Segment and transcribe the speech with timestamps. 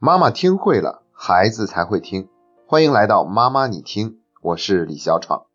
[0.00, 2.28] 妈妈听会了，孩子才会听。
[2.68, 5.46] 欢迎来到妈妈你听，我是李小闯。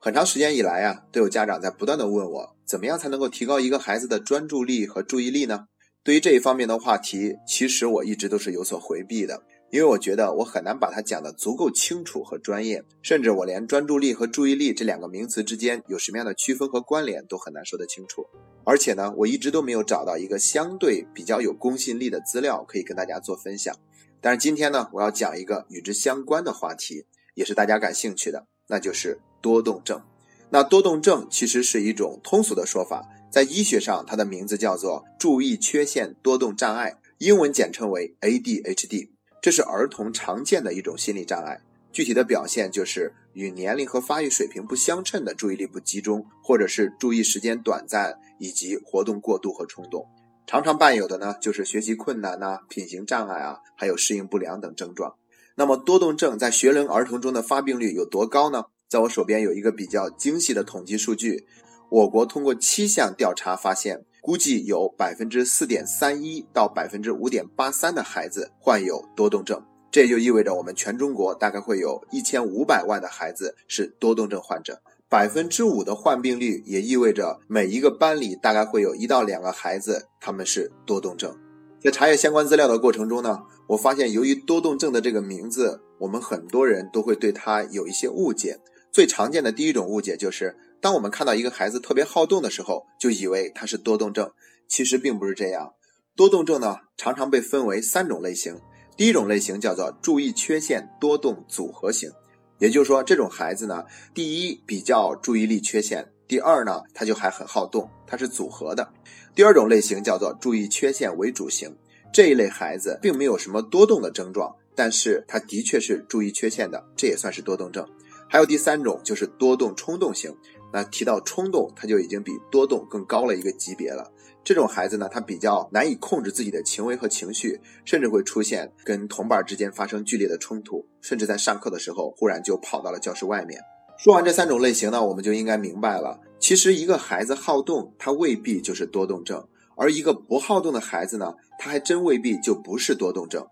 [0.00, 5.66] 很长时间以来啊，都有家长在不断的问我，怎么样才能够提高一个孩子的专注力和注意力呢？
[6.02, 9.42] 对于这一方面的话题，其实我一直都是有所回避的。
[9.72, 18.26] 因为我觉得我很难把它讲得足够清楚和专业，甚至我连专注力和注意力这两个名词之间有什么样的区分和关联都很难说得清楚。
[18.64, 23.74] 而且呢，我一直都没有找到一个相对比较有公信力的资料可以跟大家做分享。
[24.20, 30.02] 但是今天呢，我要讲一个与之相关的话题，也是大家感兴趣的，那就是多动症。
[30.50, 39.11] 那多动症其实是一种通俗的说法，在医学上它的名字叫做注意缺陷多动障碍，英文简称为 ADHD。
[39.42, 41.60] 这是儿童常见的一种心理障碍，
[41.90, 50.06] 具体的表现就是与年龄和发育水平不相称的注意力不集中，或者是注意时间短暂，以及活动过度和冲动。
[50.46, 55.16] 常常伴有的呢，就是学习困难呐、品行障碍啊，还有适应不良等症状。
[55.56, 58.66] 那么多动症在学龄儿童中的发病率有多高呢？
[58.88, 61.48] 在我手边有一个比较精细的统计数据，
[61.90, 64.04] 我国通过七项调查发现。
[64.22, 74.80] 估计有百分之四点三一到百分之五点八三的孩子患有多动症，这就意味着我们全中国大概会有一千五百万的孩子是多动症患者。
[75.08, 81.36] 百分之五的患病率也意味着每一个班里大概会有一到两个孩子他们是多动症。
[81.80, 88.60] 在查阅相关资料的过程中呢，我发现由于多动症的这个名字，我们很多人都会对它有一些误解。
[88.92, 90.56] 最常见的第一种误解就是。
[90.82, 94.32] 当我们看到一个孩子特别好动的时候，就以为他是多动症，
[94.66, 95.74] 其实并不是这样。
[96.16, 98.60] 多动症呢，常常被分为三种类型。
[98.96, 102.10] 第一种类型叫做注意缺陷多动组合型，
[102.58, 108.92] 也就是说，这种孩子呢，第一比较注意力缺陷，第二呢，他就还很好动，他是组合的。
[109.36, 111.76] 第二种类型叫做注意缺陷为主型，
[112.12, 117.88] 这一类孩子并没有什么多动的症状，但是他的确是注意缺陷的，这也算是多动症。
[118.28, 120.34] 还有第三种就是多动冲动型。
[120.72, 124.10] 那提到冲动，他就已经比多动更高了一个级别了。
[124.44, 133.60] 这种孩子呢，他比较难以控制自己的行为和情绪，甚至会出现跟同伴之间发生剧烈的冲突，甚至在上课的时候忽然就跑到了教室外面。
[133.98, 139.46] 说完这三种类型呢，我们就应该明白了，其实一个孩子好动，他未必就是多动症；
[139.76, 143.46] 而一个不好动的孩子呢，他还真未必就不是多动症。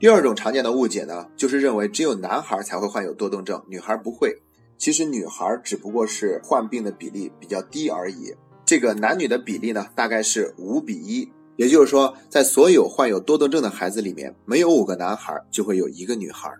[0.00, 4.36] 第二种常见的误解呢，就是认为只有男孩才会患有多动症，女孩不会。
[4.78, 8.34] 其实女孩只不过是患病的比例比较低而已，
[8.64, 16.50] 这个男女的比例呢，大概是五比一，也就是说，在所有患有多动症的孩子里面，没有五个男孩就会有一个女孩。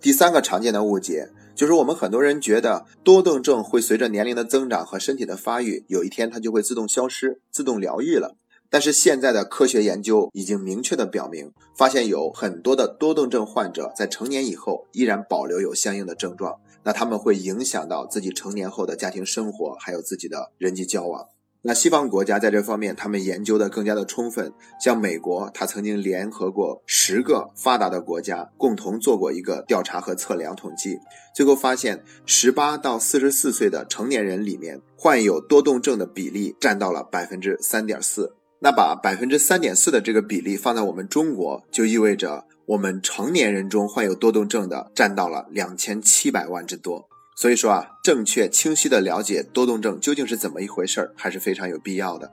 [0.00, 8.36] 第三个常见的误解就是，我们很多人觉得多动症会随着年龄的增长和身体的发育，有一天它就会自动消失、自动疗愈了。
[8.68, 16.56] 但是现在的科学研究已经明确的表明，发现有很多的多动症患者在成年以后依然保留有相应的症状。
[16.84, 21.26] 那他们会影响到自己成年后的家庭生活，还有自己的人际交往。
[21.66, 24.52] 那西方国家在这方面，他们研究的更加的充分。
[24.78, 30.98] 像美国，他曾经联合过十个发达的国家，共同做过一个调查和测量统计，
[31.34, 38.34] 最后发现，十八到四十四岁的成年人里面，患有多动症的比例占到了百分之三点四。
[38.60, 42.44] 那把百分之三点四的这个比例放在我们中国，就意味着。
[42.66, 52.32] 我们成年人中患有多动症的占到了两千七百万之多，所以说啊，正确清晰的了解多动症究竟是怎么一回事儿，还是非常有必要的。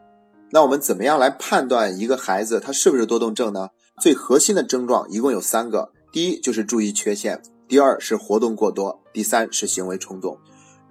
[0.52, 3.70] 那我们怎么样来判断一个孩子他是不是多动症呢？
[4.02, 10.38] 最核心的症状一共有三个，第一就是注意缺陷，第二是活动过多，第三是行为冲动。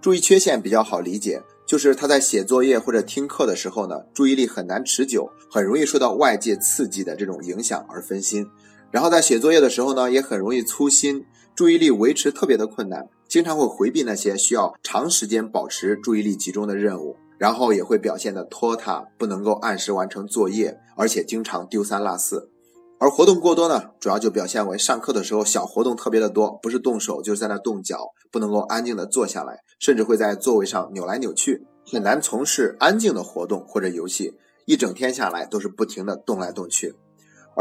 [0.00, 8.46] 注意缺陷比较好理解，就是他在写作业或者听课的时候呢，注意力很难持久，很容易受到外界刺激的这种影响而分心。
[8.90, 11.24] 然后在写作业的时候呢，也很容易粗心，
[11.54, 22.50] 注意力维持特别的困难，经常会回避那些需要长时间保持注意力集中的任务，然后也会表现的拖沓，不能够按时完成作业，而且经常丢三落四。
[22.98, 34.34] 而活动过多呢，主要就表现为上课的时候小活动特别的多，不是动手就是在那动脚，不能够安静的坐下来，甚至会在座位上扭来扭去，很难从事安静的活动或者游戏，
[34.66, 36.94] 一整天下来都是不停的动来动去。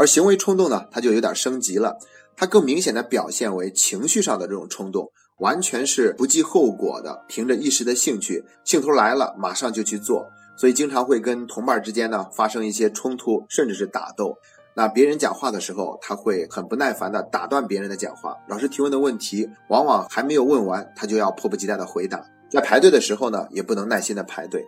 [0.00, 1.98] 而行为冲动呢，它就有点升级了，
[2.34, 10.26] 它更明显的表现为情绪上的这种冲动，完全是不计后果的，凭着一时的兴趣，兴头来了马上就去做，
[10.56, 14.38] 所以经常会跟同伴之间呢发生一些冲突，甚至是打斗。
[14.74, 22.24] 那别人讲话的时候，他会很不耐烦的打断别人的讲话，老师提问的问题往往还没有问完，他就要迫不及待的回答。
[22.50, 24.64] 在排队的时候呢，也不能耐心的排队。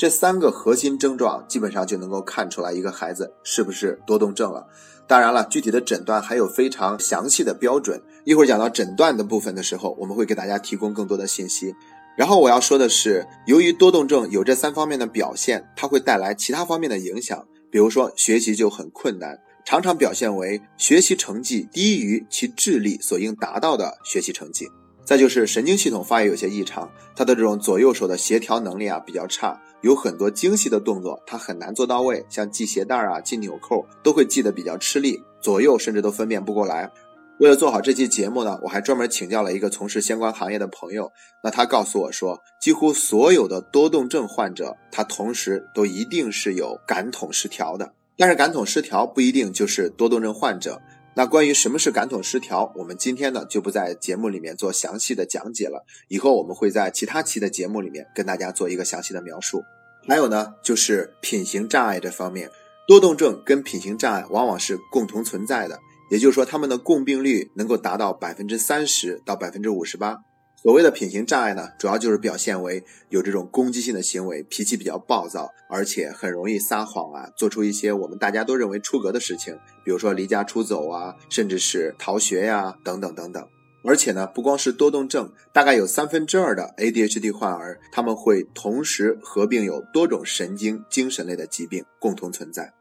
[0.00, 4.66] 这三个核心症状基本上就能够看出来一个孩子是不是多动症了。
[5.06, 8.02] 当然了，具体的诊断还有非常详细的标准。
[8.24, 11.74] 一会儿讲到诊断的部分的时候，我们会给大家提供更多的信息。
[12.16, 24.66] 然后我要说的是，由于多动症有这三方面的表现，它会带来其他方面的影响，比如说学习就很困难，常常表现为学习成绩低于其智力所应达到的学习成绩。
[25.04, 36.90] 再就是神经系统发育有些异常，他的这种左右手的协调能力啊比较差，有很多精细的动作他很难做到位，像系鞋带啊、系纽扣都会系得比较吃力，左右甚至都分辨不过来。
[37.38, 41.10] 为了做好这期节目呢，我还专门请教了一个从事相关行业的朋友，
[41.42, 50.78] 那他告诉我说，几乎所有的多动症患者，他同时都一定是有感统失调的，但是感统失调不一定就是多动症患者。
[51.14, 55.84] 那关于什么是感统失调，我们今天呢就不在节目里面做详细的讲解了。
[56.08, 59.62] 以后我们会在其他期的节目里面跟大家做一个详细的描述。
[60.06, 62.50] 还有呢，就是品行障碍这方面，
[62.86, 65.78] 多动症跟品行障碍往往是共同存在的，
[66.10, 70.18] 也就是说，他们的共病率能够达到百分之三十到百分之五十八。
[70.62, 83.48] 所谓的品行障碍呢，主要就是表现为有这种攻击性的行为，脾气比较暴躁，而且很容易撒谎啊，做出一些我们大家都认为出格的事情，比如说离家出走啊，甚至是逃学呀，等等等等。
[83.82, 92.74] 而且呢，不光是多动症，大概有三分之二的 ADHD 患儿，他们会同时合并有多种神经、精神类的疾病共同存在。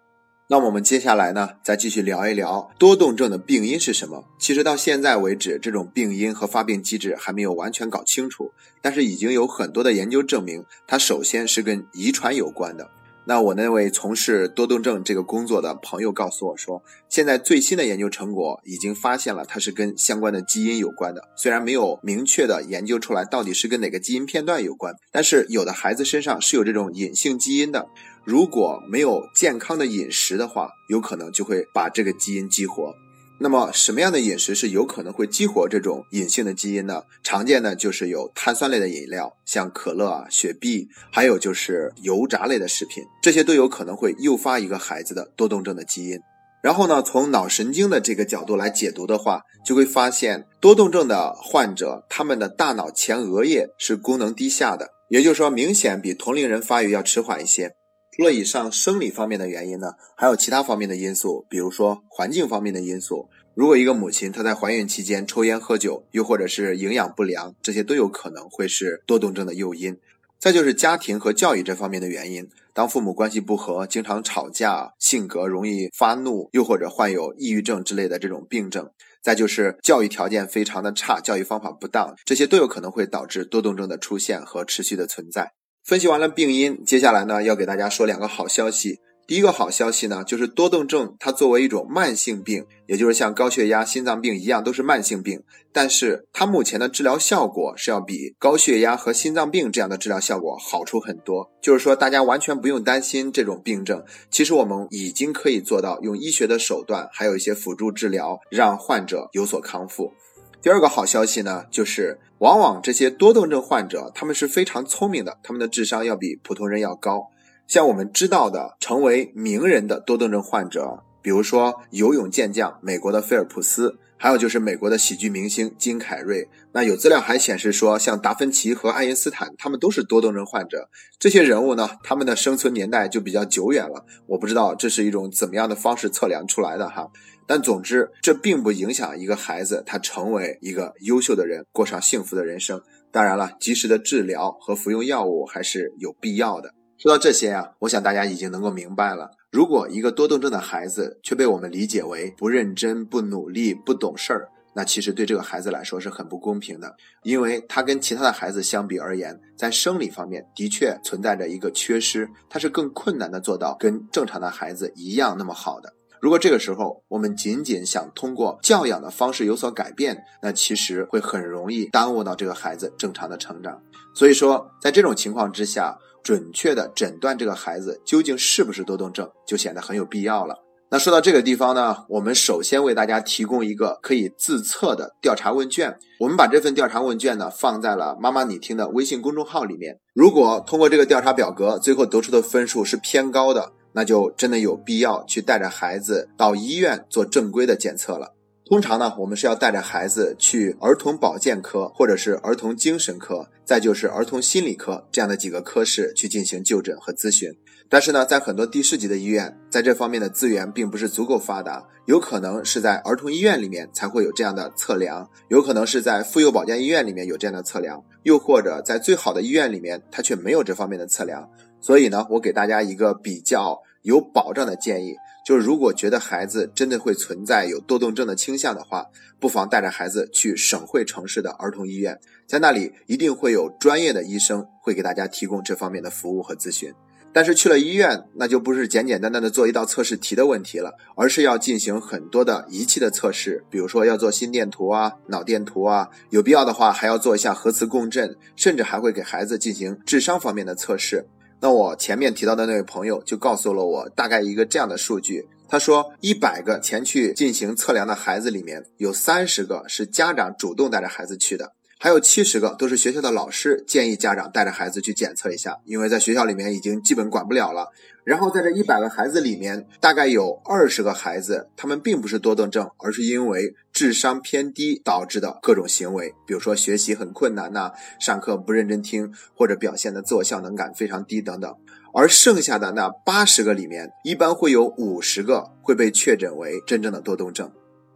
[0.51, 4.25] 那么我们接下来呢，再继续聊一聊多动症的病因是什么？
[4.39, 8.51] 其实到现在为止，这种病因和发病机制还没有完全搞清楚，
[8.81, 12.89] 但是已经有很多的研究证明，它首先是跟遗传有关的。
[13.25, 21.29] 那我那位从事多动症这个工作的朋友告诉我说，现在最新的研究成果已经发现了它是跟相关的基因有关的。
[21.35, 27.89] 虽然没有明确的研究出来到底是跟哪个基因片段有关，但是有的孩子身上是有这种隐性基因的。
[28.29, 32.93] 如果没有健康的饮食的话，有可能就会把这个基因激活。
[33.39, 37.01] 那么什么样的饮食是有可能会激活这种隐性的基因呢？
[37.23, 46.19] 常见的就是有碳酸类的饮料，像可乐啊、雪碧，还有就是油炸类的食品，这些都有可能会诱发一个孩子的多动症的基因。
[46.61, 57.73] 然后呢，从脑神经的这个角度来解读的话，就会发现多动症的患者，他们的大脑前额叶是功能低下的，也就是说，明显比同龄人发育要迟缓一些。
[58.11, 63.29] 除了以上生理方面的原因呢，还有其他方面的因素，比如说环境方面的因素。
[63.55, 69.97] 如果一个母亲她在怀孕期间抽烟喝酒，又或者是营养不良，这些都有可能会是多动症的诱因。
[70.39, 78.89] 再就是家庭和教育这方面的原因，当父母关系不和，经常吵架，性格容易发怒，又或者患有抑郁症之类的这种病症。
[79.21, 85.51] 再就是教育条件非常的差，教育方法不当，这些都有可能会导致多动症的出现和持续的存在。
[85.89, 88.99] 分析完了病因，接下来呢要给大家说两个好消息。
[89.25, 95.41] 第一个好消息呢，就是多动症它作为一种慢性病，也就是像高血压、心脏病一样都是慢性病，
[95.73, 101.49] 但是它目前的治疗效果是要比高血压和心脏病这样的治疗效果好出很多。
[101.59, 110.13] 就是说，大家完全不用担心这种病症，其实我们已经可以做到用医学的手段，还有一些辅助治疗，让患者有所康复。
[110.61, 117.29] 第二个好消息呢，就是往往这些多动症患者，他们是非常聪明的，他们的智商要比普通人要高。
[117.65, 126.49] 像我们知道的，成为名人的多动症患者，比如说游泳健将美国的菲尔普斯，还有就是美国的喜剧明星金凯瑞。
[126.73, 130.89] 那有资料还显示说，像达芬奇和爱因斯坦，他们都是多动症患者。
[131.17, 134.05] 这些人物呢，他们的生存年代就比较久远了。
[134.27, 137.07] 我不知道这是一种怎么样的方式测量出来的哈。
[137.49, 142.79] 但总之，这并不影响一个孩子他成为一个优秀的人，过上幸福的人生。
[143.11, 146.75] 当然了，及时的治疗和服用药物还是有必要的。
[146.99, 149.31] 说到这些啊，我想大家已经能够明白了。
[149.51, 165.95] 如果一个多动症的孩子却被我们理解为不认真、不努力、不懂事儿，那其实对这个孩子来说是很不公平的，因为他跟其他的孩子相比而言，在生理方面的确存在着一个缺失，他是更困难的做到跟正常的孩子一样那么好的。
[166.21, 173.81] 如果这个时候我们仅仅想通过教养的方式有所改变，那其实会很容易耽误到这个孩子正常的成长。
[174.13, 180.63] 所以说，在这种情况之下，准确的诊断这个孩子究竟是不是多动症，就显得很有必要了。
[180.91, 185.99] 那说到这个地方呢，我们首先为大家提供一个可以自测的调查问卷。
[186.19, 189.99] 我们把这份调查问卷呢放在了妈妈你听的微信公众号里面。
[190.15, 193.71] 如果通过这个调查表格，最后得出的分数是偏高的。
[193.93, 198.35] 那就真的有必要去带着孩子到医院做正规的检测了。
[198.65, 207.51] 通常呢，我们是要带着孩子去儿童保健科，或者是儿童精神科，再就是儿童心理科这样的几个科室去进行就诊和咨询。
[207.91, 221.49] 但是呢，在很多地市级的医院，在这方面的资源并不是足够发达，有可能是在儿童医院里面才会有这样的测量，有可能是在妇幼保健医院里面有这样的测量，又或者在最好的医院里面，它却没有这方面的测量。
[221.79, 225.15] 所以呢，我给大家一个比较有保障的建议。
[225.45, 229.05] 就是如果觉得孩子真的会存在有多动症的倾向的话，
[229.39, 236.93] 不妨带着孩子去省会城市的儿童医院，在那里一定会有专业的医生会给大家提供这方面的服务和咨询。
[237.31, 251.27] 但是去了医院，那就不是简简单单的做一道测试题的问题了，而是要进行很多的仪器的测试，比如说要做心电图啊、脑电图啊，有必要的话还要做一下核磁共振，甚至还会给孩子进行智商方面的测试。
[251.61, 261.73] 那我前面提到的那位朋友就告诉了我大概一个这样的数据，他说一百个前去进行测量的孩子里面有三十个是家长主动带着孩子去的。
[262.01, 267.89] 还有七十个都是学校的老师建议家长带着孩子去检测一下，因为在学校里面已经基本管不了了。
[268.23, 281.75] 然后在这一百个孩子里面，大概有二十个孩子，他们并不是多动症，而是因为智商偏低导致的各种行为，比如说学习很困难呐，上课不认真听，或者表现的自我效能感非常低等等。
[282.13, 287.69] 而剩下的那八十个里面，一般会有五十个会被确诊为真正的多动症。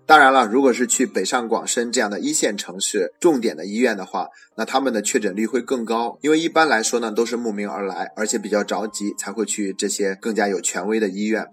[0.05, 11.45] 当然了，如果是去北上广深这样的一线城市重点的医院的话，那他们的确诊率会更高，因为一般来说呢都是慕名而来，而且比较着急才会去这些更加有权威的医院。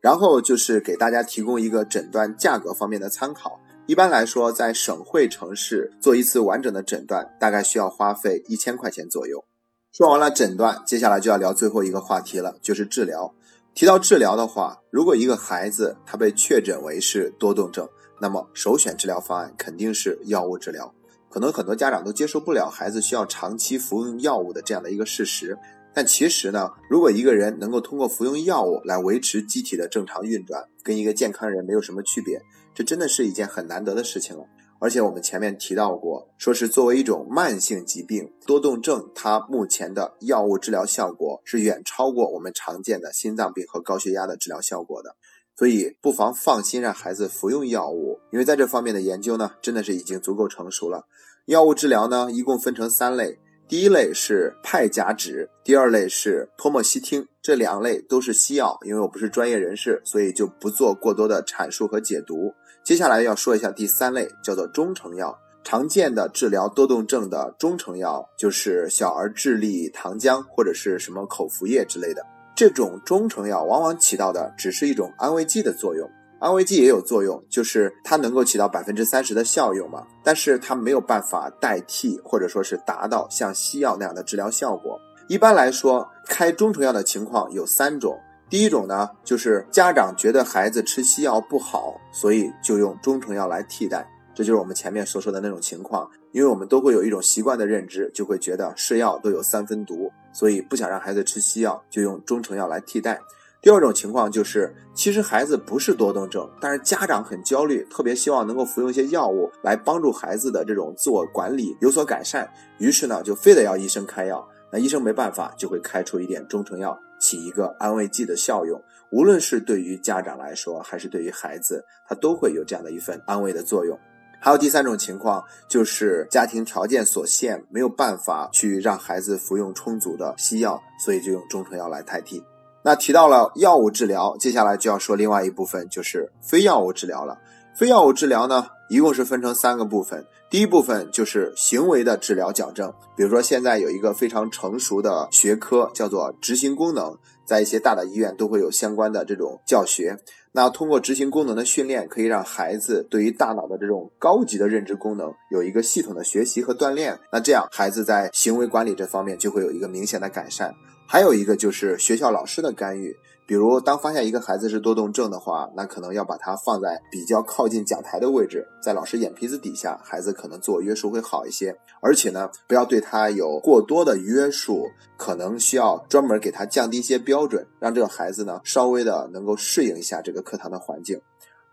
[0.00, 3.60] 然后就是给大家提供一个诊断价格方面的参考。
[3.86, 9.44] 一般来说，在省会城市做一次完整的诊断，大概需要花费一千块钱左右。
[9.92, 13.34] 说完了诊断，接下来就要聊最后一个话题了，就是治疗。
[13.74, 17.86] 提到治疗的话，如果一个孩子他被确诊为是多动症，
[18.22, 20.94] 那么首选治疗方案肯定是药物治疗。
[21.28, 25.58] 可能很多家长都接受不了孩子需要长期服用药物的这样的一个事实，
[25.94, 32.42] 但其实呢，如果一个人能够通过服用药物来维持机体的正常运转，跟一个健康人没有什么区别，
[32.74, 34.44] 这真的是一件很难得的事情了。
[34.80, 45.14] 而且我们前面提到过，说是作为一种慢性疾病，多动症它目前的药物治疗效果是远超过我们常见的心脏病和高血压的治疗效果的。
[45.56, 51.06] 所以不妨放心让孩子服用药物，因为在这方面的研究呢，真的是已经足够成熟了。
[51.46, 58.78] 药物治疗呢，一共分成三类，第一类是派甲酯，第二类是托莫西汀，这两类都是西药。
[58.84, 62.52] 因为我不是专业人士，所以就不做过多的阐述和解读。
[62.82, 65.38] 接下来要说一下第三类，叫做中成药。
[65.64, 72.22] 常见的治疗多动症的中成药就是小儿智力糖浆或者是什么口服液之类的。
[72.54, 76.08] 这种中成药往往起到的只是一种安慰剂的作用，
[76.44, 80.06] 安慰剂也有作用，就是它能够起到百分之三十的效用嘛。
[80.22, 85.00] 但是它没有办法代替或者说是达到像西药那样的治疗效果。
[85.26, 88.20] 一般来说，开中成药的情况有三种。
[88.50, 96.06] 第一种呢，就是家长觉得孩子吃西药不好，所以就用中成药来替代，这就是我们前面所说的那种情况。
[96.32, 103.18] 因为我们都会有一种习惯的认知，就会觉得是药都有三分毒，所以不想让孩子吃西药，就用中成药来替代。
[103.64, 114.46] 第二种情况就是，其实孩子不是多动症，但是家长很焦虑，特别希望能够服用一些药物来帮助孩子的这种自我管理有所改善，于是呢，就非得要医生开药。
[114.70, 116.94] 那医生没办法，就会开出一点中成药。
[117.18, 118.78] 起一个安慰剂的效用，
[119.10, 123.98] 无论是对于家长来说，还是对于孩子，他都会有这样的一份安慰的作用。
[124.42, 132.44] 还有第三种情况，就是家庭条件所限，没有办法去让孩子服用充足的西药，所以就用中成药来代替。
[132.86, 137.38] 那提到了药物治疗，接下来就要说另外一部分，就是非药物治疗了。
[137.74, 140.26] 非药物治疗呢，一共是分成三个部分。
[140.50, 150.16] 第一部分就是行为的治疗矫正，比如说现在有一个非常成熟的学科叫做执行功能，在一些大的医院都会有相关的这种教学。
[150.52, 157.18] 那通过执行功能的训练，可以让孩子对于大脑的这种高级的认知功能有一个系统的学习和锻炼。
[157.32, 160.72] 那这样孩子在行为管理这方面就会有一个明显的改善。
[161.08, 163.16] 还有一个就是学校老师的干预。
[163.46, 171.76] 比如，当发现一个孩子是多动症的话，那可能要把他放在比较靠近讲台的位置，在老师眼皮子底下，孩子可能自我约束会好一些。
[172.00, 174.86] 而且呢，不要对他有过多的约束，
[175.18, 181.20] 可能需要专门给他降低一些标准，让这个孩子呢稍微的能够适应一下这个课堂的环境。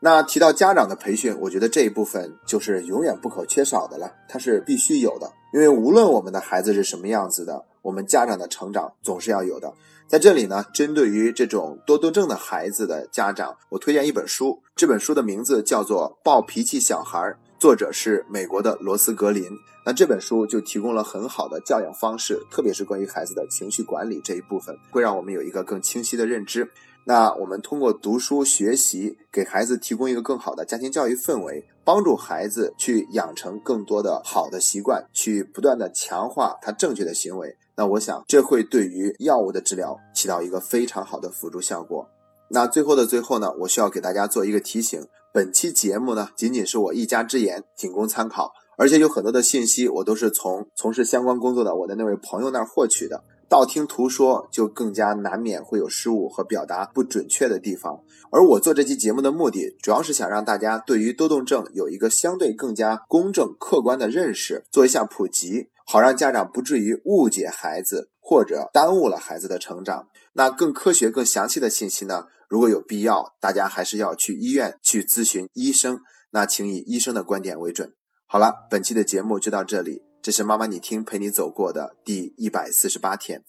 [0.03, 9.71] 那提到家长的培训，我觉得这一部分就是永远不可缺少的了，它是必须有的，因为无论我们的孩子是什么样子的，我们家长的成长总是要有的。
[10.11, 17.17] 在这里呢，针对于这种多动症的孩子的家长，我推荐一本书，这本书的名字叫做《暴脾气小孩》，
[17.57, 19.45] 作者是美国的罗斯格林。
[19.85, 26.69] 那这本书就提供了很好的教养方式，特别是关于孩子的情绪管理这一部分，会让我们有一个更清晰的认知。
[27.05, 37.55] 那我们通过读书学习，给孩子提供一个更好的家庭教育氛围，帮助孩子去养成更多的好的习惯，去不断的强化他正确的行为。
[37.81, 42.07] 那我想，这会对于药物的治疗起到一个非常好的辅助效果。
[42.50, 53.23] 那最后的最后呢，我需要给大家做一个提醒：本期节目呢，仅仅是我一家之言，仅供参考，而且有很多的信息我都是从从事相关工作的我的那位朋友那儿获取的。
[53.50, 58.00] 道听途说就更加难免会有失误和表达不准确的地方，
[58.31, 70.07] 而我做这期节目的目的，主要是想让大家对于多动症有一个相对更加公正客观的认识，做一下普及，好让家长不至于误解孩子或者耽误了孩子的成长。
[70.33, 72.27] 那更科学、更详细的信息呢？
[72.47, 77.93] 如果有必要，大家还是要去医院去咨询医生，那请以医生的观点为准。
[78.25, 80.03] 好了，本期的节目就到这里。
[80.21, 83.43] 这是妈妈你听陪你走过的第一百四十八天。